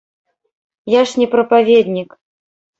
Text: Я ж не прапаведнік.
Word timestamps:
Я 0.95 1.01
ж 1.13 1.23
не 1.25 1.29
прапаведнік. 1.35 2.21